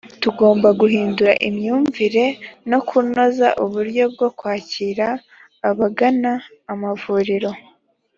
[0.23, 2.25] tgomba guhindura imyumvire
[2.69, 5.07] no kunoza uburyo bwo kwakira
[5.69, 6.31] abagana
[6.73, 7.51] amavuriro.